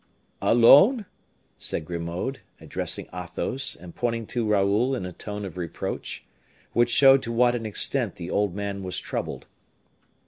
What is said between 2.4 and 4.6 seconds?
addressing Athos and pointing to